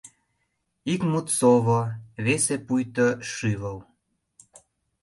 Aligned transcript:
Ик 0.93 1.01
мут— 1.11 1.27
сово, 1.37 1.81
весе— 2.25 2.55
пуйто 2.65 3.07
шӱвыл… 3.31 3.77